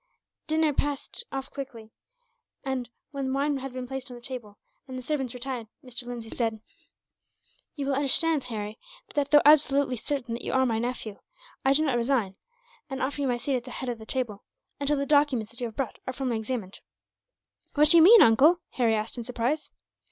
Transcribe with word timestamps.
Dinner 0.47 0.73
passed 0.73 1.25
off 1.31 1.51
quickly, 1.51 1.91
and 2.63 2.89
when 3.11 3.31
wine 3.31 3.57
had 3.57 3.71
been 3.71 3.85
placed 3.87 4.09
on 4.09 4.15
the 4.15 4.21
table, 4.21 4.57
and 4.87 4.97
the 4.97 5.01
servants 5.03 5.35
retired, 5.35 5.67
Mr. 5.85 6.07
Lindsay 6.07 6.31
said: 6.31 6.59
"You 7.75 7.85
will 7.85 7.93
understand, 7.93 8.45
Harry, 8.45 8.79
that 9.13 9.27
although 9.31 9.43
absolutely 9.45 9.97
certain 9.97 10.33
that 10.33 10.43
you 10.43 10.53
are 10.53 10.65
my 10.65 10.79
nephew, 10.79 11.19
I 11.63 11.73
do 11.73 11.83
not 11.85 11.97
resign, 11.97 12.35
and 12.89 12.99
offer 12.99 13.21
you 13.21 13.27
my 13.27 13.37
seat 13.37 13.57
at 13.57 13.63
the 13.63 13.69
head 13.69 13.89
of 13.89 13.99
the 13.99 14.07
table, 14.07 14.43
until 14.79 14.97
the 14.97 15.05
documents 15.05 15.51
that 15.51 15.61
you 15.61 15.67
have 15.67 15.75
brought 15.75 15.99
are 16.07 16.13
formally 16.13 16.37
examined." 16.39 16.79
"What 17.75 17.89
do 17.89 17.97
you 17.97 18.01
mean, 18.01 18.23
uncle?" 18.23 18.59
Harry 18.71 18.95
asked, 18.95 19.17
in 19.19 19.23
surprise. 19.23 19.69